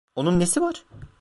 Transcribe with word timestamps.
Onun 0.15 0.39
nesi 0.39 0.61
var? 0.61 0.85